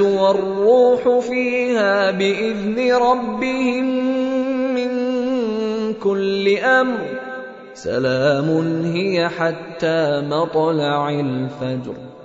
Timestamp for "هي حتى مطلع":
8.84-11.10